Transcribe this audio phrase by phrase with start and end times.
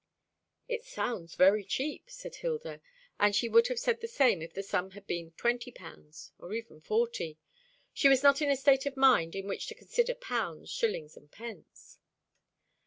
[0.67, 2.81] "It sounds very cheap," said Hilda,
[3.19, 6.53] and she would have said the same if the sum had been twenty pounds, or
[6.55, 7.37] even forty.
[7.93, 11.29] She was not in a state of mind in which to consider pounds, shillings, and
[11.31, 11.99] pence.